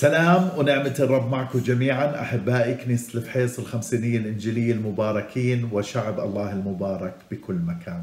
سلام 0.00 0.50
ونعمة 0.58 0.94
الرب 1.00 1.30
معكم 1.30 1.58
جميعا 1.58 2.20
أحبائي 2.20 2.74
كنيسة 2.74 3.18
الفحيص 3.18 3.58
الخمسينية 3.58 4.18
الإنجيلية 4.18 4.72
المباركين 4.72 5.68
وشعب 5.72 6.20
الله 6.20 6.52
المبارك 6.52 7.14
بكل 7.30 7.54
مكان. 7.54 8.02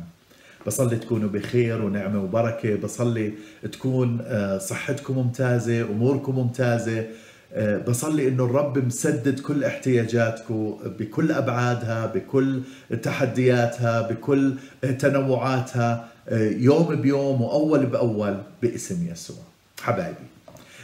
بصلي 0.68 0.96
تكونوا 0.96 1.30
بخير 1.30 1.82
ونعمة 1.82 2.24
وبركة 2.24 2.76
بصلي 2.76 3.34
تكون 3.72 4.18
آه، 4.22 4.58
صحتكم 4.58 5.16
ممتازة 5.16 5.82
أموركم 5.82 6.36
ممتازة. 6.36 7.06
آه، 7.54 7.78
بصلي 7.78 8.28
إنه 8.28 8.46
الرب 8.46 8.78
مسدد 8.86 9.40
كل 9.40 9.64
احتياجاتكم 9.64 10.78
بكل 11.00 11.32
أبعادها 11.32 12.06
بكل 12.06 12.62
تحدياتها 13.04 14.02
بكل 14.02 14.54
تنوعاتها 15.00 16.08
آه، 16.30 16.50
يوم 16.50 16.96
بيوم 16.96 17.42
وأول 17.42 17.86
بأول 17.86 18.38
باسم 18.62 19.08
يسوع. 19.12 19.44
حبايبي. 19.82 20.37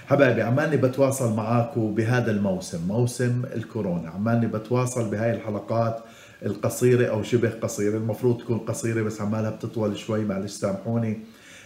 حبايبي 0.07 0.41
عمالي 0.41 0.77
بتواصل 0.77 1.35
معاكم 1.35 1.95
بهذا 1.95 2.31
الموسم 2.31 2.87
موسم 2.87 3.41
الكورونا. 3.55 4.09
عمالي 4.09 4.47
بتواصل 4.47 5.09
بهاي 5.09 5.31
الحلقات 5.31 5.99
القصيرة 6.45 7.07
أو 7.07 7.23
شبه 7.23 7.49
قصيرة 7.49 7.97
المفروض 7.97 8.37
تكون 8.37 8.57
قصيرة 8.57 9.01
بس 9.01 9.21
عمالها 9.21 9.49
بتطول 9.49 9.97
شوي 9.97 10.25
معلش 10.25 10.51
سامحوني. 10.51 11.19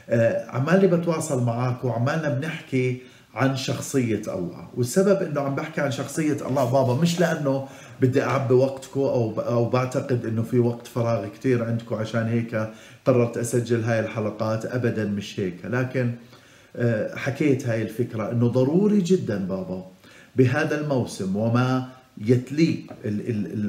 آه، 0.09 0.49
عمالي 0.49 0.87
بتواصل 0.87 1.43
معاكم 1.43 1.87
وعمالنا 1.87 2.29
بنحكي 2.29 3.01
عن 3.35 3.55
شخصية 3.55 4.21
الله. 4.27 4.67
والسبب 4.75 5.21
إنه 5.21 5.41
عم 5.41 5.55
بحكي 5.55 5.81
عن 5.81 5.91
شخصية 5.91 6.47
الله 6.47 6.71
بابا 6.71 6.93
مش 7.01 7.19
لأنه 7.19 7.67
بدي 8.01 8.23
اعبي 8.23 8.53
وقتكم 8.53 8.99
أو 8.99 9.39
أو 9.41 9.69
بعتقد 9.69 10.25
إنه 10.25 10.43
في 10.43 10.59
وقت 10.59 10.87
فراغ 10.87 11.27
كثير 11.27 11.63
عندكم 11.65 11.95
عشان 11.95 12.27
هيك 12.27 12.69
قررت 13.05 13.37
أسجل 13.37 13.83
هاي 13.83 13.99
الحلقات. 13.99 14.65
ابدا 14.65 15.05
مش 15.05 15.39
هيك 15.39 15.55
لكن 15.63 16.11
حكيت 17.15 17.67
هاي 17.67 17.81
الفكرة 17.81 18.31
إنه 18.31 18.47
ضروري 18.47 19.01
جدا 19.01 19.37
بابا 19.37 19.85
بهذا 20.35 20.81
الموسم 20.81 21.35
وما 21.35 21.89
يتليه 22.25 22.77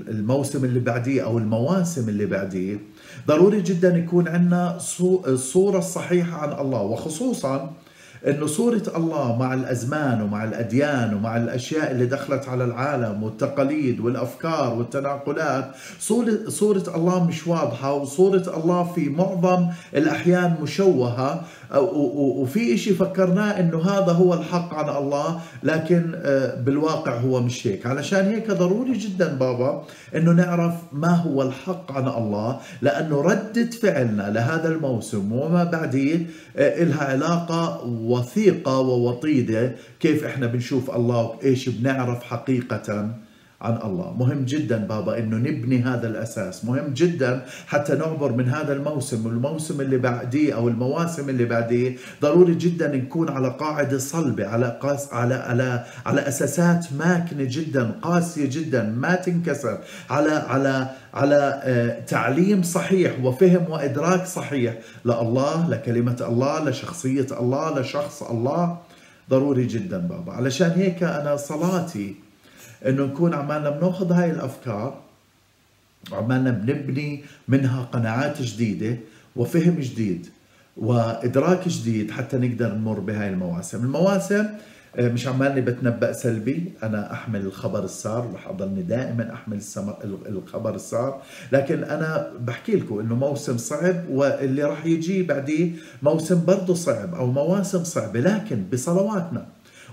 الموسم 0.09 0.65
اللي 0.65 0.81
بعديه 0.81 1.23
أو 1.25 1.39
المواسم 1.39 2.09
اللي 2.09 2.27
بعديه. 2.27 2.79
ضروري 3.27 3.61
جدا 3.61 3.97
يكون 3.97 4.29
عندنا 4.29 4.77
الصورة 5.27 5.79
الصحيحة 5.79 6.39
عن 6.39 6.67
الله 6.67 6.83
وخصوصا 6.83 7.73
إنه 8.27 8.47
صورة 8.47 8.83
الله 8.97 9.37
مع 9.37 9.55
الأزمان 9.55 10.23
ومع 10.23 10.45
الأديان 10.45 11.15
ومع 11.15 11.37
الأشياء 11.37 11.91
اللي 11.91 12.07
دخلت 12.07 12.49
على 12.49 12.65
العالم 12.65 13.23
والتقاليد 13.23 14.01
والأفكار 14.01 14.75
والتناقلات 14.75 15.71
صورة 16.49 16.85
الله 16.95 17.25
مش 17.25 17.47
واضحة 17.47 17.93
وصورة 17.93 18.53
الله 18.57 18.93
في 18.95 19.09
معظم 19.09 19.67
الأحيان 19.95 20.55
مشوهة 20.63 21.45
وفي 21.77 22.75
إشي 22.75 22.95
فكرناه 22.95 23.61
إنه 23.61 23.83
هذا 23.83 24.13
هو 24.13 24.35
الحق 24.35 24.75
عن 24.75 24.97
الله 24.97 25.41
لكن 25.63 26.13
آه، 26.17 26.55
بالواقع 26.61 27.17
هو 27.17 27.41
مش 27.41 27.67
هيك. 27.67 27.87
علشان 27.87 28.27
هيك 28.27 28.51
ضروري 28.51 28.99
جدا 28.99 29.35
بابا 29.35 29.85
إنه 30.17 30.33
نعرف 30.33 30.75
ما 30.93 31.15
هو 31.15 31.43
الحق 31.43 31.93
عن 31.93 32.09
الله 32.09 32.61
لأنه 32.83 33.21
ردة 33.23 33.71
فعلنا 33.83 34.23
لهذا 34.31 34.69
الموسم 34.69 35.33
وما 35.33 35.65
بعديه 35.65 36.27
آه، 36.57 36.83
إلها 36.83 37.05
علاقة 37.05 37.85
وثيقة 38.09 38.81
ووطيدة. 38.81 39.75
كيف 40.01 40.25
إحنا 40.25 40.47
بنشوف 40.47 40.91
الله؟ 40.91 41.23
وايش 41.23 41.69
بنعرف 41.69 42.23
حقيقة؟ 42.23 43.15
عن 43.61 43.77
الله. 43.85 44.13
مهم 44.19 44.45
جدا 44.45 44.77
بابا 44.77 45.19
إنه 45.19 45.37
نبني 45.37 45.83
هذا 45.83 46.09
الأساس. 46.09 46.65
مهم 46.65 46.93
جدا 46.95 47.45
حتى 47.67 47.95
نعبر 47.95 48.33
من 48.33 48.49
هذا 48.49 48.73
الموسم. 48.73 49.27
والموسم 49.27 49.81
اللي 49.81 49.99
بعديه 49.99 50.55
أو 50.55 50.69
المواسم 50.69 51.29
اللي 51.29 51.45
بعديه 51.45 51.97
ضروري 52.23 52.55
جدا 52.55 52.97
نكون 52.97 53.29
على 53.29 53.49
قاعدة 53.49 53.99
صلبة 53.99 54.47
على 54.47 54.79
قاس 54.83 55.13
على 55.13 55.35
على 55.35 55.85
على 56.07 56.21
أساسات 56.29 56.87
ماكنة 56.99 57.45
جدا 57.51 57.91
قاسية 58.03 58.49
جدا 58.51 58.83
ما 58.83 59.15
تنكسر. 59.15 59.79
على 60.11 60.31
على 60.31 60.91
على 61.15 61.61
آه، 61.65 62.01
تعليم 62.01 62.63
صحيح 62.63 63.25
وفهم 63.25 63.71
وإدراك 63.71 64.27
صحيح. 64.27 64.75
لله 65.05 65.69
لكلمه 65.71 66.17
الله 66.29 66.65
لشخصيه 66.71 67.27
الله 67.41 67.81
لشخص 67.81 68.23
الله. 68.23 68.79
ضروري 69.31 69.67
جدا 69.67 69.99
بابا. 69.99 70.33
علشان 70.33 70.71
هيك 70.71 71.03
أنا 71.03 71.37
صلاتي 71.37 72.28
إنه 72.87 73.05
نكون 73.05 73.35
عمالنا 73.35 73.71
بنأخذ 73.71 74.13
هاي 74.13 74.31
الأفكار 74.31 75.01
وعمالنا 76.13 76.51
بنبني 76.51 77.25
منها 77.49 77.83
قناعات 77.83 78.43
جديدة 78.43 78.97
وفهم 79.37 79.77
جديد 79.81 80.27
وإدراك 80.77 81.69
جديد 81.69 82.11
حتى 82.11 82.37
نقدر 82.37 82.75
نمر 82.75 83.01
بهاي 83.01 83.29
المواسم. 83.29 83.85
المواسم 83.85 84.47
آه، 84.97 85.09
مش 85.09 85.27
عمالني 85.27 85.61
بتنبأ 85.61 86.13
سلبي 86.13 86.73
أنا 86.83 87.13
أحمل 87.13 87.41
الخبر 87.41 87.85
السار 87.85 88.31
رح 88.35 88.49
أضلني 88.49 88.83
دائما 88.83 89.33
أحمل 89.35 89.61
الخبر 90.29 90.75
السار. 90.75 91.23
لكن 91.53 91.85
أنا 91.85 92.33
بحكي 92.41 92.77
لكم 92.77 92.99
إنه 92.99 93.15
موسم 93.15 93.59
صعب 93.59 94.09
واللي 94.11 94.65
رح 94.65 94.87
يجي 94.87 95.23
بعديه 95.23 95.71
موسم 96.03 96.45
برضه 96.45 96.75
صعب 96.75 97.15
أو 97.15 97.27
مواسم 97.27 97.85
صعبة 97.85 98.21
لكن 98.21 98.65
بصلواتنا 98.73 99.47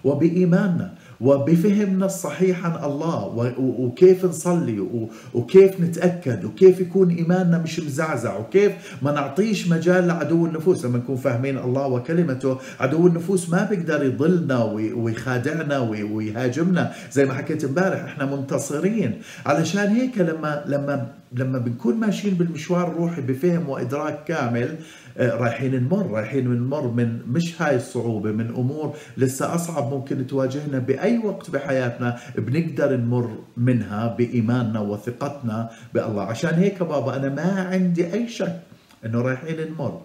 وبإيماننا 0.03 0.93
وبفهمنا 1.21 2.05
الصحيح 2.05 2.65
عن 2.65 2.83
الله 2.91 3.53
وكيف 3.59 4.25
نصلي 4.25 4.87
وكيف 5.33 5.81
نتأكد 5.81 6.45
وكيف 6.45 6.79
يكون 6.79 7.09
إيماننا 7.09 7.57
مش 7.57 7.79
مزعزع 7.79 8.37
وكيف 8.37 8.71
ما 9.01 9.11
نعطيش 9.11 9.67
مجال 9.67 10.07
لعدو 10.07 10.45
النفوس. 10.45 10.85
لما 10.85 10.97
نكون 10.97 11.15
فاهمين 11.15 11.57
الله 11.57 11.87
وكلمته 11.87 12.57
عدو 12.79 13.07
النفوس 13.07 13.49
ما 13.49 13.63
بيقدر 13.63 14.03
يضلنا 14.05 14.63
ويخادعنا 14.95 15.79
ويهاجمنا. 15.79 16.91
زي 17.11 17.25
ما 17.25 17.33
حكيت 17.33 17.63
امبارح 17.63 18.03
إحنا 18.03 18.25
منتصرين. 18.25 19.21
علشان 19.45 19.87
هيك 19.87 20.17
لما 20.17 20.63
لما 20.67 21.07
لما 21.33 21.57
بنكون 21.59 21.95
ماشيين 21.95 22.33
بالمشوار 22.33 22.87
الروحي 22.87 23.21
بفهم 23.21 23.69
وإدراك 23.69 24.23
كامل 24.23 24.75
آه، 25.17 25.35
رايحين 25.35 25.75
نمر 25.83 26.11
رايحين 26.11 26.47
نمر 26.49 26.87
من 26.91 27.19
مش 27.27 27.61
هاي 27.61 27.75
الصعوبة 27.75 28.31
من 28.31 28.47
أمور 28.47 28.95
لسه 29.17 29.55
أصعب 29.55 29.93
ممكن 29.93 30.27
تواجهنا 30.27 30.79
بأي 30.79 31.04
وقت 31.13 31.49
بحياتنا 31.49 32.19
بنقدر 32.37 32.95
نمر 32.95 33.37
منها 33.57 34.07
بإيماننا 34.07 34.79
وثقتنا 34.79 35.69
بالله. 35.93 36.23
عشان 36.23 36.53
هيك 36.53 36.83
بابا 36.83 37.15
أنا 37.15 37.29
ما 37.29 37.61
عندي 37.71 38.13
أي 38.13 38.27
شك 38.27 38.59
إنه 39.05 39.21
رايحين 39.21 39.71
نمر. 39.71 40.01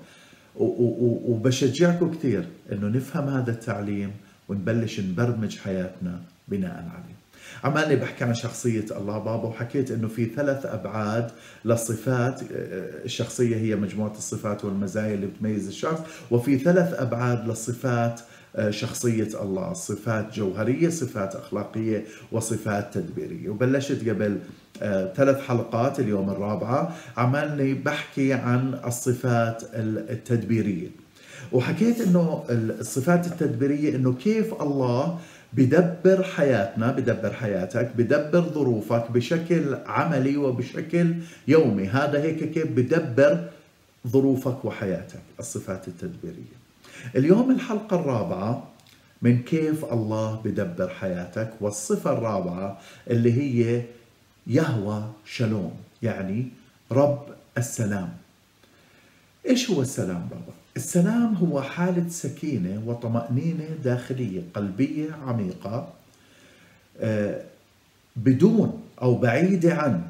وبشجعكم 0.57 2.15
كثير 2.15 2.45
إنه 2.73 2.89
نفهم 2.89 3.29
هذا 3.29 3.51
التعليم 3.51 4.11
ونبلش 4.49 5.01
نبرمج 5.01 5.59
حياتنا 5.59 6.21
بناء 6.49 6.89
عليه. 6.95 7.21
عمالي 7.65 7.97
بحكي 7.97 8.25
عن 8.25 8.35
شخصية 8.35 8.85
الله 8.97 9.19
بابا 9.19 9.49
وحكيت 9.49 9.91
إنه 9.91 10.09
في 10.09 10.25
ثلاث 10.25 10.67
أبعاد 10.67 11.31
للصفات. 11.65 12.41
الشخصية 13.05 13.57
هي 13.57 13.77
مجموعة 13.77 14.13
الصفات 14.13 14.65
والمزايا 14.65 15.15
اللي 15.15 15.27
بتميز 15.27 15.69
الشخص 15.69 16.01
وفي 16.31 16.59
ثلاث 16.59 17.01
أبعاد 17.01 17.49
للصفات 17.49 18.21
شخصية 18.71 19.43
الله 19.43 19.73
صفات 19.73 20.35
جوهرية 20.35 20.89
صفات 20.89 21.37
أخلاقية 21.37 22.05
وصفات 22.33 22.95
تدبيرية. 22.95 23.49
وبلشت 23.49 24.09
قبل 24.09 24.39
آه، 24.83 25.13
ثلاث 25.15 25.41
حلقات 25.41 26.01
اليوم 26.01 26.31
الرابعة 26.31 26.97
عمالني 27.17 27.75
بحكي 27.75 28.33
عن 28.33 28.81
الصفات 28.87 29.63
التدبيرية. 29.75 30.89
وحكيت 31.53 32.01
إنه 32.01 32.45
الصفات 32.51 33.27
التدبيرية 33.27 33.97
إنه 33.97 34.13
كيف 34.13 34.63
الله 34.63 35.19
بدبر 35.53 36.23
حياتنا 36.23 36.93
بدبر 36.93 37.33
حياتك 37.33 37.91
بدبر 37.97 38.41
ظروفك 38.41 39.11
بشكل 39.11 39.77
عملي 39.87 40.37
وبشكل 40.37 41.15
يومي. 41.49 41.87
هذا 41.87 42.23
هيك 42.23 42.51
كيف 42.51 42.67
بدبر 42.67 43.45
ظروفك 44.09 44.65
وحياتك 44.65 45.23
الصفات 45.41 45.89
التدبيرية. 45.89 46.70
اليوم 47.17 47.51
الحلقة 47.51 48.01
الرابعة 48.01 48.67
من 49.23 49.43
كيف 49.43 49.85
الله 49.85 50.41
بدبر 50.45 50.89
حياتك 50.89 51.51
والصفة 51.61 52.13
الرابعة 52.13 52.81
اللي 53.11 53.33
هي 53.33 53.83
يهوى 54.47 55.13
شلوم 55.25 55.73
يعني 56.03 56.49
رب 56.93 57.27
السلام. 57.59 58.13
إيش 59.47 59.71
هو 59.71 59.83
السلام 59.83 60.29
بابا 60.31 60.53
السلام 60.77 61.35
هو 61.35 61.63
حالة 61.63 62.09
سكينة 62.09 62.83
وطمأنينة 62.87 63.69
داخلية 63.85 64.43
قلبية 64.55 65.13
عميقة 65.27 65.93
آه، 67.01 67.43
بدون 68.17 68.83
أو 69.03 69.15
بعيدة 69.15 69.75
عن 69.75 70.03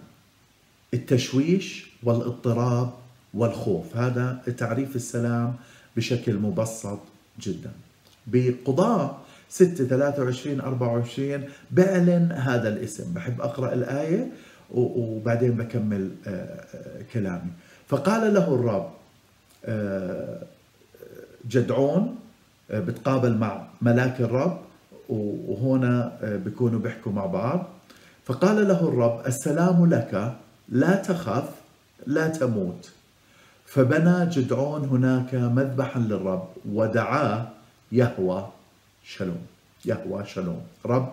التشويش 0.94 1.86
والاضطراب 2.02 2.92
والخوف. 3.34 3.96
هذا 3.96 4.42
تعريف 4.58 4.96
السلام 4.96 5.54
بشكل 5.96 6.34
مبسط 6.38 6.98
جدا. 7.40 7.70
بقضاء 8.26 9.20
6 9.48 9.84
23 9.84 10.60
24 10.60 11.44
بعلن 11.70 12.32
هذا 12.32 12.68
الاسم. 12.68 13.12
بحب 13.12 13.40
أقرأ 13.40 13.72
الآية 13.72 14.32
وبعدين 14.70 15.50
بكمل 15.50 16.10
آه، 16.26 16.30
آه، 16.30 17.02
كلامي. 17.12 17.50
فقال 17.88 18.34
له 18.34 18.54
الرب 18.54 18.90
جدعون 21.48 22.18
بتقابل 22.70 23.36
مع 23.36 23.66
ملاك 23.82 24.20
الرب 24.20 24.60
وهنا 25.08 26.18
بيكونوا 26.44 26.80
بيحكوا 26.80 27.12
مع 27.12 27.26
بعض. 27.26 27.68
فقال 28.24 28.68
له 28.68 28.88
الرب 28.88 29.26
السلام 29.26 29.86
لك 29.86 30.34
لا 30.68 30.94
تخف 30.94 31.48
لا 32.06 32.28
تموت. 32.28 32.90
فبنى 33.70 34.26
جدعون 34.26 34.82
هناك 34.84 35.34
مذبحا 35.34 36.00
للرب 36.00 36.48
ودعاه 36.72 37.48
يهوى 37.92 38.48
شلوم 39.04 39.42
يهوى 39.84 40.24
شلوم 40.26 40.62
رب 40.86 41.12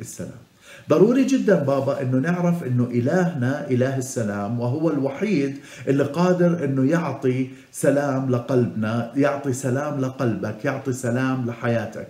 السلام. 0.00 0.42
ضروري 0.90 1.24
جدا 1.24 1.54
بابا 1.54 2.02
إنه 2.02 2.18
نعرف 2.18 2.64
إنه 2.64 2.84
إلهنا 2.84 3.70
إله 3.70 3.96
السلام 3.98 4.60
وهو 4.60 4.90
الوحيد 4.90 5.58
اللي 5.88 6.04
قادر 6.04 6.64
إنه 6.64 6.90
يعطي 6.90 7.50
سلام 7.72 8.30
لقلبنا 8.30 9.12
يعطي 9.16 9.52
سلام 9.52 10.00
لقلبك 10.00 10.64
يعطي 10.64 10.92
سلام 10.92 11.46
لحياتك. 11.46 12.08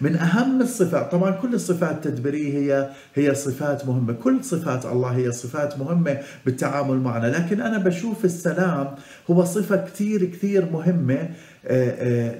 من 0.00 0.16
أهم 0.16 0.60
الصفات. 0.60 1.12
طبعا 1.12 1.30
كل 1.30 1.54
الصفات 1.54 2.06
التدبيريه 2.06 2.58
هي 2.58 2.90
هي 3.14 3.34
صفات 3.34 3.86
مهمة. 3.86 4.12
كل 4.12 4.44
صفات 4.44 4.86
الله 4.86 5.08
هي 5.08 5.32
صفات 5.32 5.78
مهمة 5.78 6.18
بالتعامل 6.46 6.96
معنا. 6.96 7.26
لكن 7.26 7.60
أنا 7.60 7.78
بشوف 7.78 8.24
السلام 8.24 8.94
هو 9.30 9.44
صفة 9.44 9.76
كثير 9.76 10.24
كثير 10.24 10.64
آه، 10.72 11.30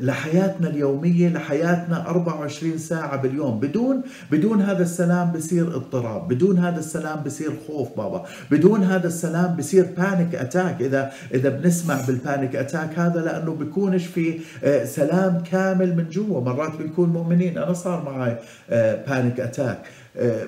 لحياتنا 0.01 0.69
اليومية 0.69 1.29
لحياتنا 1.29 2.09
24 2.09 2.79
ساعة 2.79 3.17
باليوم. 3.17 3.61
بدون 3.61 4.03
بدون 4.31 4.63
هذا 4.63 4.83
السلام 4.83 5.33
بصير 5.33 5.77
اضطراب 5.77 6.29
بدون 6.29 6.59
هذا 6.59 6.79
السلام 6.79 7.23
بصير 7.23 7.51
خوف 7.67 7.89
بابا. 7.97 8.25
بدون 8.51 8.83
هذا 8.83 9.07
السلام 9.07 9.57
بصير 9.57 9.87
panic 9.97 10.35
attack 10.35 10.83
إذا 10.83 11.13
إذا 11.35 11.49
بنسمع 11.49 12.01
بال 12.07 12.21
panic 12.21 12.57
attack 12.57 12.99
هذا 12.99 13.21
لأنه 13.21 13.55
بيكونش 13.55 14.07
في 14.07 14.41
آه، 14.65 14.85
سلام 14.85 15.43
كامل 15.53 15.97
من 15.97 16.09
جوا. 16.11 16.41
مرات 16.41 16.73
بنكون 16.79 17.09
مؤمنين. 17.09 17.59
أنا 17.59 17.73
صار 17.73 18.05
معي 18.05 18.37
panic 19.07 19.41
attack 19.41 19.79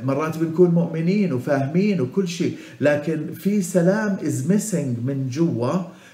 مرات 0.05 0.39
بنكون 0.39 0.71
مؤمنين 0.71 1.33
وفاهمين 1.33 2.01
وكل 2.01 2.29
شيء. 2.29 2.57
لكن 2.81 3.33
في 3.35 3.63
سلام 3.63 4.17
is 4.27 4.50
missing 4.50 4.97
من 5.05 5.29
جوا. 5.29 5.73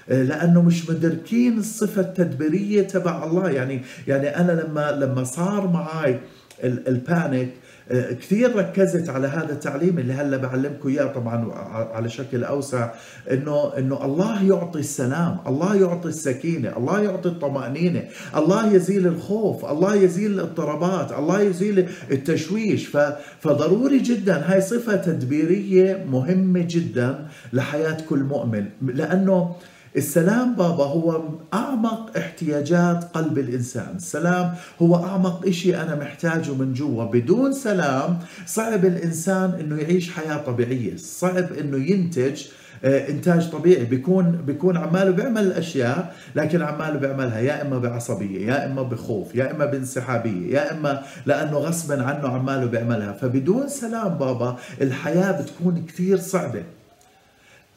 لأنه 0.09 0.61
مش 0.61 0.89
مدركين 0.89 1.57
الصفة 1.57 2.01
التدبيرية 2.01 2.81
تبع 2.81 3.23
الله. 3.23 3.49
يعني 3.49 3.81
يعني 4.07 4.37
أنا 4.37 4.51
لما 4.51 4.91
لما 4.91 5.23
صار 5.23 5.67
معي 5.67 6.19
البانيك 6.63 7.49
كثير 7.91 8.55
ركزت 8.55 9.09
على 9.09 9.27
هذا 9.27 9.51
التعليم 9.51 9.99
اللي 9.99 10.13
هلأ 10.13 10.37
بعلمكم 10.37 10.89
إياه 10.89 11.05
طبعا 11.05 11.51
على 11.93 12.09
شكل 12.09 12.43
أوسع 12.43 12.91
انه 13.31 13.77
إنه 13.77 14.05
الله 14.05 14.43
يعطي 14.43 14.79
السلام، 14.79 15.37
الله 15.47 15.75
يعطي 15.75 16.09
السكينة، 16.09 16.77
الله 16.77 17.01
يعطي 17.01 17.29
الطمأنينة، 17.29 18.03
الله 18.35 18.73
يزيل 18.73 19.07
الخوف، 19.07 19.65
الله 19.65 19.95
يزيل 19.95 20.31
الاضطرابات، 20.31 21.11
الله 21.11 21.41
يزيل 21.41 21.89
التشويش، 22.11 22.97
فضروري 23.39 23.99
جدا. 23.99 24.53
هاي 24.53 24.61
صفة 24.61 24.95
تدبيرية 24.95 26.05
مهمة 26.11 26.65
جدا 26.69 27.27
لحياة 27.53 27.97
كل 28.09 28.19
مؤمن 28.19 28.65
لأنه 28.81 29.55
السلام 29.97 30.55
بابا 30.55 30.83
هو 30.83 31.21
أعمق 31.53 32.17
احتياجات 32.17 33.03
قلب 33.03 33.37
الإنسان. 33.37 33.95
السلام 33.95 34.55
هو 34.81 34.95
أعمق 35.05 35.47
إشي 35.47 35.81
أنا 35.81 35.95
محتاجه 35.95 36.53
من 36.53 36.73
جوا. 36.73 37.03
بدون 37.03 37.53
سلام 37.53 38.19
صعب 38.45 38.85
الإنسان 38.85 39.53
أنه 39.59 39.81
يعيش 39.81 40.11
حياة 40.11 40.37
طبيعية. 40.37 40.97
صعب 40.97 41.53
أنه 41.53 41.77
ينتج 41.77 42.43
آه، 42.83 43.09
إنتاج 43.09 43.49
طبيعي. 43.49 43.85
بيكون 43.85 44.31
بيكون 44.31 44.77
عماله 44.77 45.11
بيعمل 45.11 45.41
الاشياء 45.47 46.15
لكن 46.35 46.61
عماله 46.61 46.99
بيعملها 46.99 47.39
يا 47.39 47.61
إما 47.61 47.79
بعصبية 47.79 48.47
يا 48.47 48.65
إما 48.65 48.81
بخوف 48.81 49.35
يا 49.35 49.51
إما 49.51 49.65
بانسحابية 49.65 50.55
يا 50.55 50.71
إما 50.71 51.03
لأنه 51.25 51.57
غصبا 51.57 52.03
عنه 52.03 52.27
عماله 52.27 52.65
بيعملها. 52.65 53.11
فبدون 53.11 53.67
سلام 53.67 54.17
بابا 54.17 54.57
الحياة 54.81 55.41
بتكون 55.41 55.85
كثير 55.87 56.17
صعبة. 56.17 56.63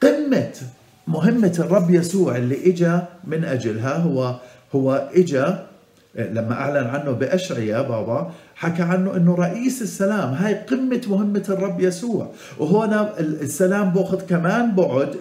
قمة 0.03 0.53
مهمة 1.07 1.57
الرب 1.59 1.91
يسوع 1.91 2.37
اللي 2.37 2.71
إجا 2.71 3.07
من 3.25 3.45
اجلها 3.45 3.97
هو 3.97 4.37
هو 4.75 5.09
إجا 5.15 5.67
لما 6.17 6.53
أعلن 6.53 6.87
عنه 6.87 7.11
بأشعياء 7.11 7.89
بابا 7.89 8.33
حكى 8.55 8.83
عنه 8.83 9.17
إنه 9.17 9.35
رئيس 9.35 9.83
السلام. 9.83 10.35
هاي 10.35 10.55
قمة 10.55 11.01
مهمة 11.09 11.45
الرب 11.49 11.81
يسوع. 11.81 12.31
وهنا 12.59 13.21
السلام 13.21 13.91
بأخذ 13.91 14.21
كمان 14.27 14.75
بعد 14.75 15.17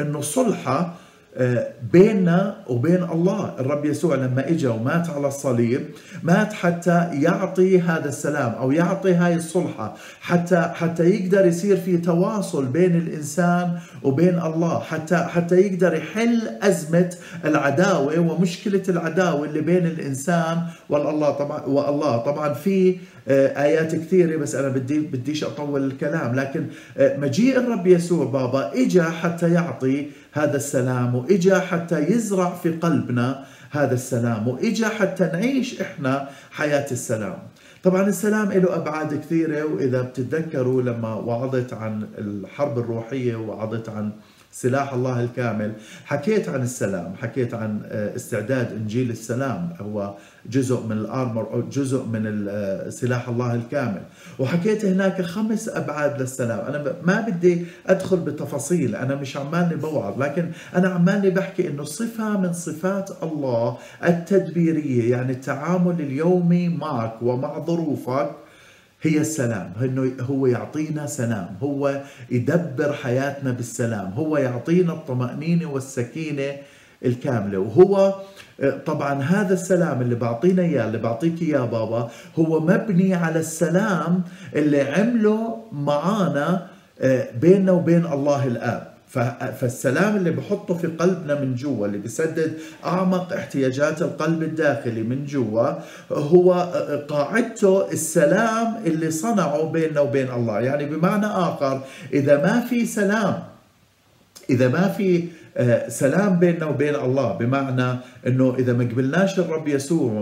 إنه 0.00 0.20
صلحة 0.20 0.80
آه، 0.80 0.94
بيننا 1.92 2.56
وبين 2.68 3.02
الله. 3.02 3.54
الرب 3.60 3.84
يسوع 3.84 4.14
لما 4.14 4.48
اجى 4.48 4.66
ومات 4.66 5.10
على 5.10 5.28
الصليب 5.28 5.80
مات 6.22 6.52
حتى 6.52 7.08
يعطي 7.12 7.80
هذا 7.80 8.08
السلام 8.08 8.52
أو 8.52 8.70
يعطي 8.72 9.14
هاي 9.14 9.34
الصلحة 9.34 9.96
حتى 10.20 10.60
حتى 10.74 11.10
يقدر 11.10 11.46
يصير 11.46 11.76
في 11.76 11.96
تواصل 11.98 12.66
بين 12.66 12.96
الإنسان 12.96 13.78
وبين 14.02 14.38
الله 14.42 14.78
حتى 14.80 15.16
حتى 15.16 15.54
يقدر 15.60 15.94
يحل 15.94 16.40
أزمة 16.62 17.14
العداوة 17.44 18.18
ومشكلة 18.18 18.82
العداوة 18.88 19.44
اللي 19.44 19.60
بين 19.60 19.86
الإنسان 19.86 20.62
والله. 20.88 21.30
طبعا 21.30 21.60
والله. 21.66 22.16
طبعا 22.16 22.54
في 22.54 22.96
آه، 23.28 23.62
آيات 23.62 23.94
كثيرة 23.94 24.36
بس 24.36 24.54
أنا 24.54 24.68
بدي 24.68 24.98
بديش 24.98 25.44
أطول 25.44 25.84
الكلام 25.86 26.34
لكن 26.34 26.66
آه، 26.98 27.16
مجيء 27.16 27.58
الرب 27.58 27.86
يسوع 27.86 28.24
بابا 28.24 28.72
اجى 28.74 29.02
حتى 29.02 29.52
يعطي 29.52 30.06
هذا 30.32 30.56
السلام 30.56 31.14
واجا 31.14 31.58
حتى 31.58 31.98
يزرع 31.98 32.50
في 32.54 32.70
قلبنا. 32.70 33.44
هذا 33.70 33.94
السلام 33.94 34.48
واجا 34.48 34.88
حتى 34.88 35.24
نعيش 35.24 35.80
إحنا 35.80 36.28
حياة 36.50 36.86
السلام. 36.90 37.38
طبعا 37.82 38.06
السلام 38.06 38.52
له 38.52 38.76
أبعاد 38.76 39.20
كثيرة 39.20 39.64
وإذا 39.64 40.02
بتتذكروا 40.02 40.82
لما 40.82 41.14
وعظت 41.14 41.72
عن 41.72 42.06
الحرب 42.18 42.78
الروحية 42.78 43.36
ووعظت 43.36 43.88
عن 43.88 44.10
سلاح 44.52 44.92
الله 44.92 45.20
الكامل. 45.24 45.72
حكيت 46.04 46.48
عن 46.48 46.62
السلام 46.62 47.14
حكيت 47.22 47.54
عن 47.54 47.80
آه، 47.86 48.16
استعداد 48.16 48.72
إنجيل 48.72 49.10
السلام 49.10 49.72
هو 49.80 50.14
جزء 50.50 50.86
من 50.86 50.92
الأرمر 50.92 51.52
أو 51.52 51.60
جزء 51.68 52.04
من 52.04 52.46
آه، 52.48 52.88
سلاح 52.90 53.28
الله 53.28 53.54
الكامل. 53.54 54.02
وحكيت 54.38 54.84
هناك 54.84 55.22
خمس 55.22 55.68
أبعاد 55.68 56.20
للسلام. 56.20 56.60
أنا 56.60 56.94
ما 57.02 57.20
بدي 57.20 57.64
أدخل 57.86 58.16
بتفاصيل 58.16 58.96
أنا 58.96 59.14
مش 59.14 59.36
عمالي 59.36 59.76
بوعظ 59.76 60.22
لكن 60.22 60.50
أنا 60.76 60.88
عمالي 60.88 61.30
بحكي 61.30 61.68
إنه 61.68 61.84
صفة 61.84 62.40
من 62.40 62.52
صفات 62.52 63.10
الله 63.22 63.76
التدبيرية 64.04 65.10
يعني 65.10 65.32
التعامل 65.32 66.00
اليومي 66.00 66.68
معك 66.68 67.22
ومع 67.22 67.58
ظروفك 67.58 68.30
هي 69.02 69.18
السلام 69.18 69.72
انه 69.82 70.12
هو 70.20 70.46
يعطينا 70.46 71.06
سلام 71.06 71.56
هو 71.62 72.00
يدبر 72.30 72.92
حياتنا 72.92 73.50
بالسلام 73.50 74.12
هو 74.12 74.36
يعطينا 74.36 74.92
الطمأنينة 74.92 75.70
والسكينة 75.70 76.56
الكاملة. 77.04 77.58
وهو 77.58 78.14
طبعا 78.86 79.22
هذا 79.22 79.54
السلام 79.54 80.02
اللي 80.02 80.14
بعطينا 80.14 80.62
إياه 80.62 80.86
اللي 80.86 80.98
بعطيك 80.98 81.42
إياه 81.42 81.64
بابا 81.64 82.10
هو 82.38 82.60
مبني 82.60 83.14
على 83.14 83.38
السلام 83.38 84.22
اللي 84.54 84.80
عمله 84.80 85.64
معانا 85.72 86.66
آه، 87.00 87.28
بيننا 87.40 87.72
وبين 87.72 88.06
الله 88.06 88.46
الآب. 88.46 88.89
فالسلام 89.10 90.16
اللي 90.16 90.30
بحطه 90.30 90.74
في 90.74 90.86
قلبنا 90.86 91.40
من 91.40 91.54
جوا 91.54 91.86
اللي 91.86 91.98
بسدد 91.98 92.58
أعمق 92.84 93.32
احتياجات 93.32 94.02
القلب 94.02 94.42
الداخلي 94.42 95.02
من 95.02 95.26
جوا 95.26 95.70
هو 96.12 96.52
قاعدته 97.08 97.90
السلام 97.92 98.76
اللي 98.86 99.10
صنعه 99.10 99.62
بيننا 99.64 100.00
وبين 100.00 100.30
الله. 100.30 100.60
يعني 100.60 100.84
بمعنى 100.84 101.26
آخر 101.26 101.80
إذا 102.12 102.36
ما 102.36 102.60
في 102.60 102.86
سلام 102.86 103.42
إذا 104.50 104.68
ما 104.68 104.88
في 104.88 105.18
آه، 105.18 105.39
سلام 105.88 106.38
بيننا 106.38 106.66
وبين 106.66 106.94
الله 106.94 107.32
بمعنى 107.32 107.98
إنه 108.26 108.54
إذا 108.58 108.72
ما 108.72 108.84
قبلناش 108.84 109.38
الرب 109.38 109.68
يسوع 109.68 110.12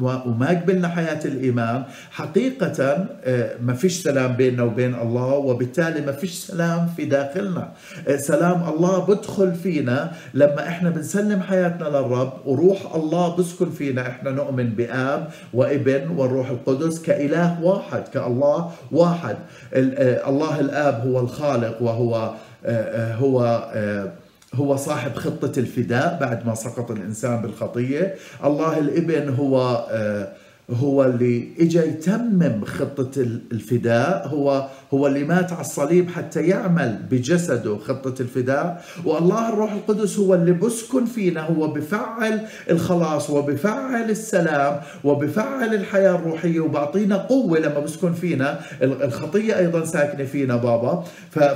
وما 0.00 0.48
قبلنا 0.48 0.88
حياة 0.88 1.24
الايمان 1.24 1.82
حقيقة 2.10 3.06
آه، 3.24 3.50
ما 3.62 3.74
فيش 3.74 4.02
سلام 4.02 4.32
بيننا 4.32 4.62
وبين 4.62 4.94
الله 4.94 5.32
وبالتالي 5.32 6.06
ما 6.06 6.12
فيش 6.12 6.34
سلام 6.34 6.86
في 6.96 7.04
داخلنا. 7.04 7.72
آه، 8.08 8.16
سلام 8.16 8.68
الله 8.68 8.98
بدخل 9.06 9.54
فينا 9.54 10.12
لما 10.34 10.68
إحنا 10.68 10.90
بنسلم 10.90 11.40
حياتنا 11.40 11.88
للرب 11.88 12.32
وروح 12.46 12.94
الله 12.94 13.36
بسكن 13.36 13.70
فينا 13.70 14.08
إحنا 14.08 14.30
نؤمن 14.30 14.68
بآب 14.68 15.28
وابن 15.54 16.08
والروح 16.16 16.50
القدس 16.50 17.02
كإله 17.02 17.62
واحد 17.62 18.02
كالله 18.14 18.70
واحد. 18.92 19.36
الله 19.74 20.60
الآب 20.60 21.06
هو 21.06 21.20
الخالق 21.20 21.82
وهو 21.82 22.34
هو 23.20 23.64
هو 24.54 24.76
صاحب 24.76 25.14
خطة 25.14 25.58
الفداء 25.58 26.18
بعد 26.20 26.46
ما 26.46 26.54
سقط 26.54 26.90
الإنسان 26.90 27.42
بالخطية. 27.42 28.14
الله 28.44 28.78
الإبن 28.78 29.34
هو 29.34 29.86
آه، 29.90 30.32
هو 30.70 31.04
اللي 31.04 31.48
اجى 31.60 31.78
يتمم 31.78 32.64
خطة 32.64 33.10
الفداء. 33.52 34.28
هو 34.28 34.68
هو 34.94 35.06
اللي 35.06 35.24
مات 35.24 35.52
على 35.52 35.60
الصليب 35.60 36.10
حتى 36.10 36.40
يعمل 36.46 36.98
بجسده 37.10 37.76
خطة 37.78 38.22
الفداء. 38.22 38.84
والله 39.04 39.48
الروح 39.48 39.72
القدس 39.72 40.18
هو 40.18 40.34
اللي 40.34 40.52
بسكن 40.52 41.04
فينا 41.04 41.40
هو 41.40 41.66
بفعل 41.68 42.40
الخلاص 42.70 43.30
وبفعل 43.30 44.10
السلام 44.10 44.80
وبفعل 45.04 45.74
الحياة 45.74 46.14
الروحية 46.14 46.60
وبعطينا 46.60 47.16
قوة 47.16 47.58
لما 47.58 47.80
بسكن 47.80 48.12
فينا. 48.12 48.60
الخطية 48.82 49.58
أيضا 49.58 49.84
ساكنة 49.84 50.24
فينا 50.24 50.56
بابا. 50.56 51.04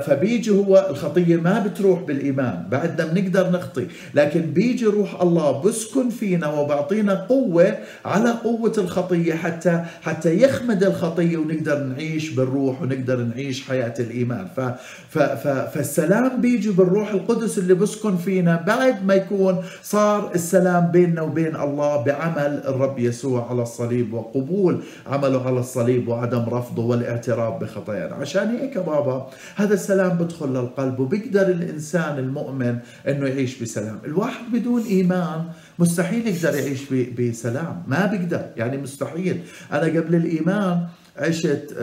فبيجي 0.06 0.50
هو 0.50 0.86
الخطية 0.90 1.36
ما 1.36 1.58
بتروح 1.66 2.00
بالإيمان 2.02 2.66
بعدنا 2.70 3.06
بنقدر 3.12 3.50
نخطي. 3.50 3.86
لكن 4.14 4.40
بيجي 4.40 4.86
روح 4.86 5.22
الله 5.22 5.62
بسكن 5.62 6.08
فينا 6.10 6.48
وبعطينا 6.52 7.14
قوة 7.14 7.78
على 8.04 8.30
قوة 8.30 8.72
الخطية 8.78 9.34
حتى 9.34 9.84
حتى 10.02 10.42
يخمد 10.42 10.84
الخطية 10.84 11.36
ونقدر 11.36 11.78
نعيش 11.84 12.30
بالروح 12.30 12.82
ونقدر 12.82 13.16
نعيش 13.28 13.68
حياة 13.68 13.94
الإيمان. 13.98 14.46
ف 14.56 14.60
ف 15.08 15.18
ف 15.18 15.48
فالسلام 15.48 16.40
بيجي 16.40 16.70
بالروح 16.70 17.10
القدس 17.10 17.58
اللي 17.58 17.74
بسكن 17.74 18.16
فينا 18.16 18.64
بعد 18.66 19.06
ما 19.06 19.14
يكون 19.14 19.56
صار 19.82 20.30
السلام 20.34 20.90
بيننا 20.90 21.22
وبين 21.22 21.56
الله 21.56 22.04
بعمل 22.04 22.62
الرب 22.68 22.98
يسوع 22.98 23.50
على 23.50 23.62
الصليب 23.62 24.14
وقبول 24.14 24.82
عمله 25.06 25.46
على 25.46 25.60
الصليب 25.60 26.08
وعدم 26.08 26.44
رفضه 26.48 26.84
والاعتراف 26.84 27.60
بخطايانا. 27.62 28.14
عشان 28.14 28.56
هيك 28.56 28.78
بابا 28.78 29.30
هذا 29.56 29.74
السلام 29.74 30.16
بدخل 30.16 30.48
للقلب 30.48 31.00
وبيقدر 31.00 31.46
الإنسان 31.48 32.18
المؤمن 32.18 32.76
أنه 33.08 33.26
يعيش 33.26 33.62
بسلام. 33.62 33.98
الواحد 34.04 34.44
بدون 34.52 34.82
إيمان 34.82 35.44
مستحيل 35.78 36.26
يقدر 36.26 36.58
يعيش 36.58 36.92
بسلام. 36.92 37.82
ما 37.88 38.06
بيقدر 38.06 38.46
يعني 38.56 38.76
مستحيل. 38.76 39.40
أنا 39.72 39.86
قبل 40.00 40.14
الإيمان 40.14 40.86
عشت 41.18 41.74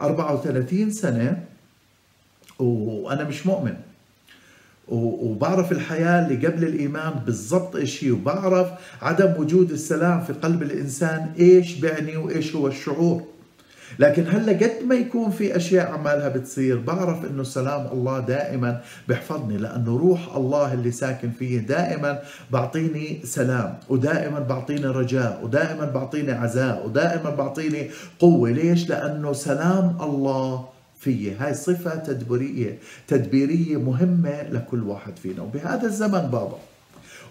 34 0.00 0.80
آه، 0.80 0.86
آه، 0.86 0.90
سنة 0.90 1.44
وأنا 2.58 3.24
مش 3.24 3.46
مؤمن. 3.46 3.74
وبعرف 4.88 5.72
الحياة 5.72 6.26
اللي 6.26 6.46
قبل 6.46 6.64
الإيمان 6.64 7.12
بالضبط 7.26 7.76
إيش 7.76 8.04
هي 8.04 8.10
وبعرف 8.10 8.68
عدم 9.02 9.40
وجود 9.40 9.70
السلام 9.70 10.20
في 10.24 10.32
قلب 10.32 10.62
الإنسان 10.62 11.32
إيش 11.38 11.74
بعني 11.74 12.16
وإيش 12.16 12.56
هو 12.56 12.66
الشعور. 12.66 13.22
لكن 13.98 14.26
هلا 14.26 14.52
قد 14.52 14.72
ما 14.86 14.94
يكون 14.94 15.30
في 15.30 15.56
أشياء 15.56 15.92
عمالها 15.92 16.28
بتصير 16.28 16.78
بعرف 16.78 17.24
إنه 17.24 17.42
سلام 17.42 17.86
الله 17.92 18.20
دائما 18.20 18.80
بحفظني 19.08 19.58
لأنه 19.58 19.96
روح 19.96 20.36
الله 20.36 20.72
اللي 20.72 20.90
ساكن 20.90 21.30
فيه 21.30 21.58
دائما 21.58 22.18
بعطيني 22.50 23.20
سلام 23.24 23.78
ودائما 23.88 24.40
بعطيني 24.40 24.86
رجاء 24.86 25.40
ودائما 25.44 25.84
بعطيني 25.84 26.32
عزاء 26.32 26.86
ودائما 26.86 27.30
بعطيني 27.30 27.90
قوة. 28.18 28.50
ليش؟ 28.50 28.88
لأنه 28.88 29.32
سلام 29.32 29.96
الله 30.00 30.68
فيه. 31.00 31.46
هاي 31.46 31.54
صفة 31.54 31.96
تدبيرية 31.96 32.78
تدبيرية 33.08 33.76
مهمة 33.76 34.42
لكل 34.42 34.82
واحد 34.82 35.16
فينا. 35.16 35.42
وبهذا 35.42 35.86
الزمن 35.86 36.28
بابا 36.32 36.58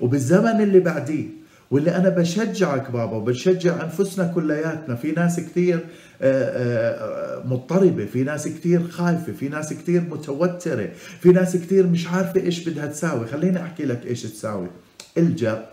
وبالزمن 0.02 0.62
اللي 0.62 0.80
بعديه 0.80 1.45
واللي 1.76 1.96
أنا 1.96 2.10
بشجعك 2.10 2.92
بابا 2.92 3.18
وبشجع 3.18 3.84
أنفسنا 3.84 4.28
كلياتنا. 4.28 4.96
في 4.96 5.12
ناس 5.12 5.40
كثير 5.40 5.80
آه، 6.22 7.40
آه، 7.42 7.48
مضطربة 7.48 8.06
في 8.06 8.24
ناس 8.24 8.48
كثير 8.48 8.88
خايفة 8.88 9.34
في 9.34 9.50
ناس 9.50 9.74
كثير 9.74 10.02
متوترة 10.02 10.90
في 11.20 11.30
ناس 11.30 11.58
كثير 11.58 11.88
مش 11.88 12.08
عارفة 12.08 12.42
إيش 12.42 12.70
بدها 12.70 12.86
تساوي. 12.86 13.28
خليني 13.28 13.64
أحكي 13.64 13.86
لك 13.86 14.06
إيش 14.06 14.24
تساوي. 14.24 14.68
إلجأ 15.18 15.66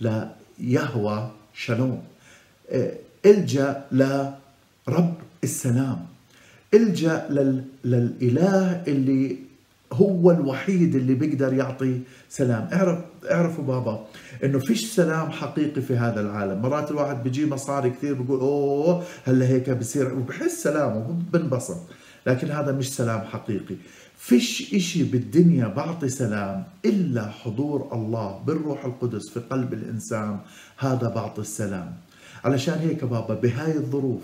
ليهوى 0.00 1.30
شالوم. 1.54 2.02
آه، 2.70 2.92
إلجأ 3.26 3.84
لرب 3.92 5.14
السلام. 5.44 6.06
إلجأ 6.74 7.26
لل... 7.30 7.64
للإله 7.84 8.82
اللي 8.88 9.36
هو 9.92 10.30
الوحيد 10.30 10.94
اللي 10.94 11.14
بيقدر 11.14 11.52
يعطي 11.52 12.00
سلام. 12.28 12.68
اعرف 12.72 12.98
اعرفوا 13.30 13.64
بابا 13.64 14.06
انه 14.44 14.58
فيش 14.58 14.94
سلام 14.94 15.30
حقيقي 15.30 15.80
في 15.82 15.96
هذا 15.96 16.20
العالم. 16.20 16.62
مرات 16.62 16.90
الواحد 16.90 17.22
بيجي 17.22 17.46
مصاري 17.46 17.90
كثير 17.90 18.14
بيقول 18.14 18.40
أوه 18.40 19.02
هلا 19.24 19.46
هيك 19.46 19.70
بصير 19.70 20.14
وبحس 20.14 20.62
سلام 20.62 20.96
وبنبسط 20.96 21.78
لكن 22.26 22.50
هذا 22.50 22.72
مش 22.72 22.92
سلام 22.96 23.20
حقيقي. 23.20 23.74
فيش 24.16 24.74
إشي 24.74 25.04
بالدنيا 25.04 25.68
بعطي 25.68 26.08
سلام 26.08 26.64
إلا 26.84 27.30
حضور 27.30 27.88
الله 27.92 28.42
بالروح 28.46 28.84
القدس 28.84 29.28
في 29.30 29.40
قلب 29.40 29.74
الإنسان 29.74 30.38
هذا 30.78 31.08
بعطي 31.08 31.40
السلام. 31.40 31.92
علشان 32.44 32.78
هيك 32.78 33.04
بابا 33.04 33.34
بهاي 33.34 33.76
الظروف 33.76 34.22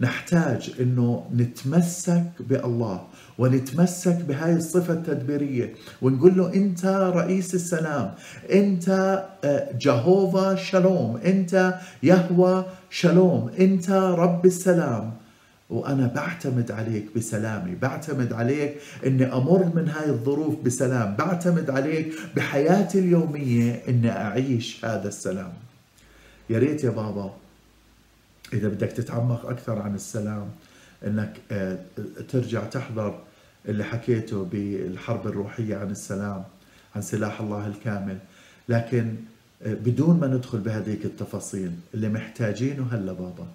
نحتاج 0.00 0.72
إنه 0.80 1.24
نتمسك 1.36 2.24
بالله 2.40 3.06
ونتمسك 3.38 4.16
بهاي 4.28 4.52
الصفة 4.56 4.94
التدبيرية 4.94 5.74
ونقول 6.02 6.36
له 6.36 6.54
أنت 6.54 6.86
رئيس 6.86 7.54
السلام 7.54 8.14
أنت 8.52 8.88
آه، 9.44 9.68
جهوفا 9.80 10.54
شالوم 10.54 11.16
أنت 11.16 11.74
يهوى 12.02 12.64
شالوم 12.90 13.50
أنت 13.60 13.90
رب 13.90 14.46
السلام. 14.46 15.12
وأنا 15.70 16.06
بعتمد 16.06 16.70
عليك 16.70 17.06
بسلامي 17.16 17.74
بعتمد 17.74 18.32
عليك 18.32 18.74
أني 19.06 19.32
أمر 19.32 19.72
من 19.74 19.88
هاي 19.88 20.10
الظروف 20.10 20.54
بسلام 20.64 21.16
بعتمد 21.16 21.70
عليك 21.70 22.12
بحياتي 22.36 22.98
اليومية 22.98 23.82
أني 23.88 24.10
أعيش 24.10 24.84
هذا 24.84 25.08
السلام. 25.08 25.52
يا 26.50 26.58
ريت 26.58 26.84
يا 26.84 26.90
بابا 26.90 27.30
إذا 28.52 28.68
بدك 28.68 28.92
تتعمق 28.92 29.46
أكثر 29.46 29.82
عن 29.82 29.94
السلام 29.94 30.50
إنك 31.06 31.40
آه، 31.52 31.78
ترجع 32.28 32.64
تحضر 32.64 33.18
اللي 33.68 33.84
حكيته 33.84 34.44
بالحرب 34.44 35.26
الروحية 35.26 35.76
عن 35.76 35.90
السلام 35.90 36.44
عن 36.96 37.02
سلاح 37.02 37.40
الله 37.40 37.66
الكامل. 37.66 38.18
لكن 38.68 39.14
آه، 39.62 39.74
بدون 39.74 40.20
ما 40.20 40.26
ندخل 40.26 40.58
بهذيك 40.58 41.04
التفاصيل 41.04 41.72
اللي 41.94 42.08
محتاجينه 42.08 42.88
هلا 42.92 43.12
بابا 43.12 43.46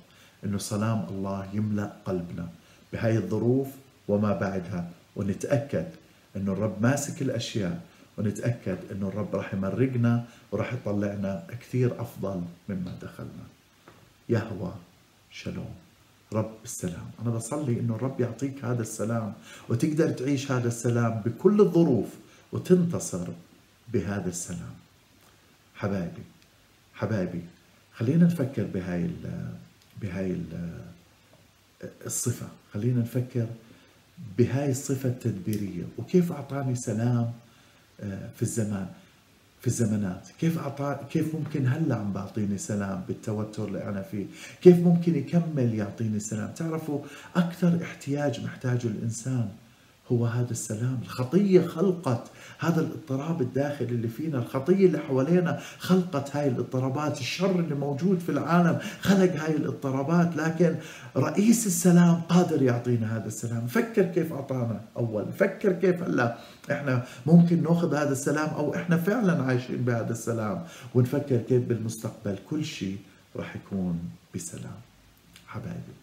إنه 0.45 0.57
سلام 0.57 1.05
الله 1.09 1.47
يملأ 1.53 1.93
قلبنا 2.05 2.49
بهاي 2.93 3.17
الظروف 3.17 3.67
وما 4.07 4.33
بعدها. 4.33 4.89
ونتأكد 5.15 5.85
إنه 6.35 6.51
الرب 6.51 6.81
ماسك 6.81 7.21
الأشياء 7.21 7.81
ونتأكد 8.17 8.77
إنه 8.91 9.07
الرب 9.07 9.35
راح 9.35 9.53
يمرقنا 9.53 10.23
وراح 10.51 10.73
يطلعنا 10.73 11.43
كثير 11.61 12.01
أفضل 12.01 12.41
مما 12.69 12.91
دخلنا. 13.01 13.58
يهوى 14.29 14.73
شلوم 15.31 15.73
رب 16.33 16.53
السلام. 16.63 17.11
أنا 17.21 17.29
بصلي 17.29 17.79
إنه 17.79 17.95
الرب 17.95 18.19
يعطيك 18.19 18.65
هذا 18.65 18.81
السلام 18.81 19.33
وتقدر 19.69 20.09
تعيش 20.09 20.51
هذا 20.51 20.67
السلام 20.67 21.21
بكل 21.25 21.61
الظروف 21.61 22.07
وتنتصر 22.51 23.27
بهذا 23.93 24.29
السلام. 24.29 24.73
حبايبي 25.75 26.23
حبايبي 26.93 27.41
خلينا 27.93 28.25
نفكر 28.25 28.63
بهاي 28.63 29.05
ال 29.05 29.53
بهاي 30.01 30.31
ال 30.31 30.79
الصفة. 32.05 32.47
خلينا 32.73 33.01
نفكر 33.01 33.47
بهاي 34.37 34.71
الصفة 34.71 35.09
التدبيرية. 35.09 35.83
وكيف 35.97 36.31
أعطاني 36.31 36.75
سلام 36.75 37.33
آه، 38.01 38.29
في 38.35 38.41
الزمان؟ 38.41 38.87
في 39.61 39.67
الزمانات. 39.67 40.27
كيف 40.39 40.57
أعطى 40.57 40.99
كيف 41.11 41.35
ممكن 41.35 41.67
هلا 41.67 41.95
عم 41.95 42.13
بعطيني 42.13 42.57
سلام 42.57 43.03
بالتوتر 43.07 43.67
اللي 43.67 43.83
أنا 43.83 44.01
فيه؟ 44.01 44.25
كيف 44.61 44.77
ممكن 44.77 45.15
يكمل 45.15 45.73
يعطيني 45.73 46.19
سلام؟ 46.19 46.51
تعرفوا 46.51 47.01
أكثر 47.35 47.79
احتياج 47.83 48.43
محتاجه 48.43 48.87
الإنسان 48.87 49.49
هو 50.11 50.25
هذا 50.25 50.51
السلام. 50.51 50.99
الخطية 51.03 51.67
خلقت 51.67 52.23
هذا 52.59 52.81
الاضطراب 52.81 53.41
الداخلي 53.41 53.89
اللي 53.89 54.07
فينا 54.07 54.37
الخطية 54.37 54.85
اللي 54.85 54.99
حوالينا 54.99 55.59
خلقت 55.79 56.35
هاي 56.35 56.47
الاضطرابات. 56.47 57.19
الشر 57.19 57.59
اللي 57.59 57.75
موجود 57.75 58.19
في 58.19 58.29
العالم 58.29 58.79
خلق 59.01 59.35
هاي 59.35 59.55
الاضطرابات 59.55 60.35
لكن 60.35 60.75
رئيس 61.17 61.67
السلام 61.67 62.21
قادر 62.21 62.61
يعطينا 62.61 63.17
هذا 63.17 63.27
السلام. 63.27 63.67
فكر 63.67 64.03
كيف 64.03 64.33
أعطانا 64.33 64.81
أول. 64.97 65.25
فكر 65.31 65.71
كيف 65.71 66.03
هلا 66.03 66.37
إحنا 66.71 67.03
ممكن 67.25 67.63
نأخذ 67.63 67.95
هذا 67.95 68.11
السلام 68.11 68.49
أو 68.49 68.75
إحنا 68.75 68.97
فعلا 68.97 69.43
عايشين 69.43 69.77
بهذا 69.77 70.11
السلام. 70.11 70.63
ونفكر 70.95 71.37
كيف 71.37 71.63
بالمستقبل 71.63 72.37
كل 72.49 72.65
شيء 72.65 72.97
راح 73.35 73.55
يكون 73.55 73.99
بسلام. 74.35 74.79
حبايبي 75.47 75.93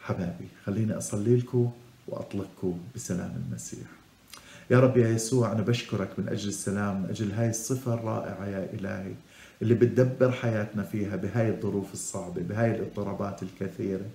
حبايبي 0.00 0.48
خليني 0.66 0.98
أصلي 0.98 1.36
لكم 1.36 1.70
وأطلقكم 2.12 2.78
بسلام 2.94 3.42
المسيح. 3.46 3.88
يا 4.70 4.80
رب 4.80 4.96
يا 4.96 5.08
يسوع 5.08 5.52
أنا 5.52 5.62
بشكرك 5.62 6.18
من 6.18 6.28
أجل 6.28 6.48
السلام 6.48 7.02
من 7.02 7.08
أجل 7.10 7.32
هاي 7.32 7.50
الصفة 7.50 7.94
الرائعة 7.94 8.46
يا 8.46 8.68
إلهي 8.74 9.12
اللي 9.62 9.74
بتدبر 9.74 10.32
حياتنا 10.32 10.82
فيها 10.82 11.16
بهاي 11.16 11.48
الظروف 11.48 11.92
الصعبة 11.92 12.42
بهاي 12.42 12.70
الاضطرابات 12.70 13.42
الكثيرة. 13.42 14.06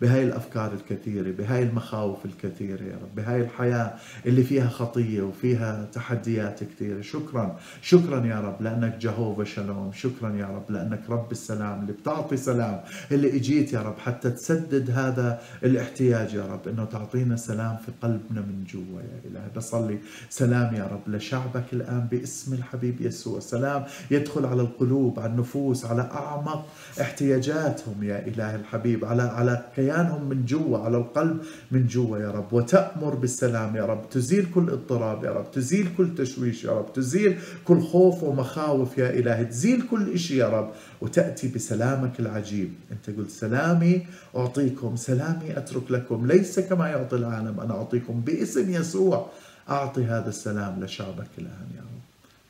بهاي 0.00 0.22
الأفكار 0.24 0.72
الكثيرة 0.72 1.30
بهاي 1.30 1.62
المخاوف 1.62 2.24
الكثيرة 2.24 2.82
يا 2.82 2.94
رب 3.02 3.14
بهاي 3.16 3.40
الحياة 3.40 3.94
اللي 4.26 4.42
فيها 4.42 4.68
خطية 4.68 5.22
وفيها 5.22 5.86
تحديات 5.92 6.64
كثيرة. 6.64 7.00
شكرا 7.00 7.56
شكرا 7.82 8.26
يا 8.26 8.40
رب 8.40 8.62
لأنك 8.62 8.96
جهوفا 9.00 9.44
شلوم 9.44 9.92
شكرا 9.92 10.36
يا 10.36 10.46
رب 10.46 10.70
لأنك 10.70 11.00
رب 11.08 11.32
السلام 11.32 11.80
اللي 11.80 11.92
بتعطي 11.92 12.36
سلام 12.36 12.80
اللي 13.12 13.36
إجيت 13.36 13.72
يا 13.72 13.82
رب 13.82 13.98
حتى 13.98 14.30
تسدد 14.30 14.90
هذا 14.90 15.40
الاحتياج 15.64 16.34
يا 16.34 16.46
رب 16.46 16.68
إنه 16.68 16.84
تعطينا 16.84 17.36
سلام 17.36 17.76
في 17.76 17.92
قلبنا 18.02 18.40
من 18.40 18.64
جوا 18.68 19.00
يا 19.00 19.30
الهي 19.30 19.48
بصلي 19.56 19.98
سلام 20.30 20.74
يا 20.74 20.84
رب 20.84 21.14
لشعبك 21.14 21.64
الآن 21.72 22.06
باسم 22.10 22.54
الحبيب 22.54 23.00
يسوع. 23.00 23.40
سلام 23.40 23.84
يدخل 24.10 24.46
على 24.46 24.62
القلوب 24.62 25.20
على 25.20 25.32
النفوس 25.32 25.84
على 25.84 26.02
أعمق 26.02 26.66
احتياجاتهم 27.00 28.02
يا 28.04 28.26
إله 28.26 28.54
الحبيب 28.54 29.04
على 29.04 29.22
على 29.22 29.64
كيانهم 29.90 30.28
من 30.28 30.44
جوا 30.44 30.78
على 30.78 30.96
القلب 30.96 31.40
من 31.70 31.86
جوا 31.86 32.18
يا 32.18 32.30
رب. 32.30 32.52
وتأمر 32.52 33.14
بالسلام 33.14 33.76
يا 33.76 33.84
رب. 33.84 34.10
تزيل 34.10 34.46
كل 34.54 34.70
اضطراب 34.70 35.24
يا 35.24 35.30
رب. 35.30 35.50
تزيل 35.50 35.88
كل 35.96 36.14
تشويش 36.14 36.64
يا 36.64 36.70
رب. 36.70 36.92
تزيل 36.92 37.38
كل 37.64 37.80
خوف 37.80 38.22
ومخاوف 38.22 38.98
يا 38.98 39.10
إلهي. 39.10 39.44
تزيل 39.44 39.82
كل 39.90 40.18
شيء 40.18 40.36
يا 40.36 40.48
رب. 40.48 40.70
وتأتي 41.00 41.48
بسلامك 41.48 42.20
العجيب. 42.20 42.72
أنت 42.92 43.16
قلت 43.16 43.30
سلامي 43.30 44.06
أعطيكم 44.36 44.96
سلامي 44.96 45.58
أترك 45.58 45.90
لكم. 45.90 46.26
ليس 46.26 46.60
كما 46.60 46.88
يعطي 46.88 47.16
العالم. 47.16 47.60
أنا 47.60 47.74
أعطيكم 47.74 48.20
باسم 48.20 48.70
يسوع. 48.70 49.26
أعطي 49.70 50.04
هذا 50.04 50.28
السلام 50.28 50.84
لشعبك 50.84 51.32
الآن 51.38 51.68
يا 51.76 51.80
رب. 51.80 52.00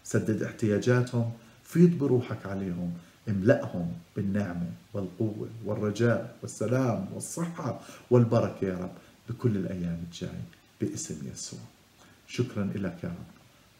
سدد 0.05 0.43
احتياجاتهم. 0.43 1.31
فيض 1.65 1.99
بروحك 1.99 2.47
عليهم. 2.47 2.91
املأهم 3.29 3.93
بالنعمة 4.17 4.71
والقوة 4.93 5.49
والرجاء 5.65 6.37
والسلام 6.43 7.09
والصحة 7.15 7.81
والبركة 8.11 8.65
يا 8.67 8.75
رب 8.79 8.93
بكل 9.29 9.57
الأيام 9.57 10.05
الجاية 10.07 10.45
باسم 10.81 11.29
يسوع. 11.33 11.61
شكرا 12.29 12.71
لك 12.75 12.99
يا 13.05 13.09
رب 13.09 13.31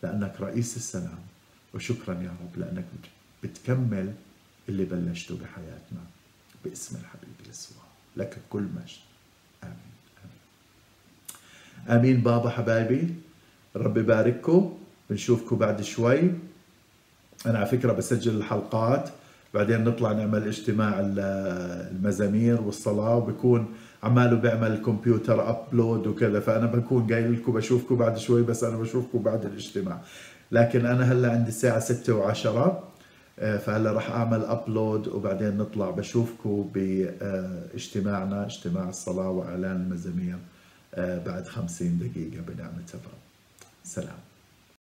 لأنك 0.03 0.41
رئيس 0.41 0.77
السلام 0.77 1.19
وشكرا 1.75 2.15
يا 2.15 2.35
رب 2.43 2.59
لأنك 2.61 2.85
بتكمل 3.43 4.15
اللي 4.69 4.85
بلشته 4.85 5.37
بحياتنا 5.37 6.01
باسم 6.65 6.97
الحبيب 6.97 7.49
يسوع. 7.51 7.83
لك 8.17 8.39
كل 8.51 8.63
مجد. 8.63 8.99
آمين 9.65 9.75
آمين. 11.89 11.99
آمين 12.01 12.21
بابا 12.21 12.51
حبايبي 12.51 13.15
رب 13.77 13.97
يبارككم. 13.97 14.79
بنشوفكم 15.11 15.57
بعد 15.57 15.83
شوي. 15.83 16.21
أنا 17.47 17.59
على 17.59 17.67
فكرة 17.67 17.93
بسجل 17.93 18.37
الحلقات 18.37 19.11
بعدين 19.55 19.85
نطلع 19.85 20.13
نعمل 20.13 20.47
اجتماع 20.47 20.95
المزامير 21.01 22.61
والصلاة 22.61 23.17
وبكون 23.17 23.75
عماله 24.03 24.37
بيعمل 24.37 24.73
الكمبيوتر 24.73 25.51
upload 25.51 26.07
وكذا. 26.07 26.41
فأنا 26.41 26.67
بكون 26.67 27.13
قايل 27.13 27.33
لكم 27.33 27.53
بشوفكم 27.53 27.97
بعد 27.97 28.19
شوي 28.19 28.43
بس 28.43 28.65
أنا 28.65 28.77
بشوفكم 28.77 29.23
بعد 29.23 29.45
الاجتماع. 29.45 30.01
لكن 30.53 30.87
أنا 30.87 31.13
هلأ 31.13 31.33
عندي 31.33 31.49
الساعة 31.49 31.79
6 31.81 32.33
و10 32.35 32.73
فهلأ 33.41 33.93
راح 33.93 34.11
أعمل 34.11 34.45
upload 34.45 35.09
وبعدين 35.09 35.57
نطلع 35.57 35.91
بشوفكم 35.91 36.71
باجتماعنا 36.75 38.47
اجتماع 38.47 38.89
الصلاة 38.89 39.31
وإعلان 39.31 39.77
المزامير 39.77 40.37
بعد 40.99 41.47
50 41.47 41.99
دقيقة 41.99 42.43
بنعمة 42.49 42.89
الرب 42.95 43.21
سلام. 43.85 44.30